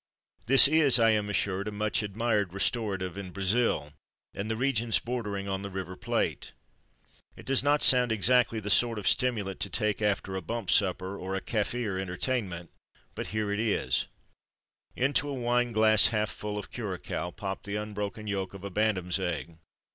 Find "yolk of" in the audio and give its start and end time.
18.25-18.63